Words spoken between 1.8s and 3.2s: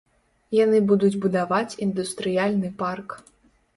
індустрыяльны парк.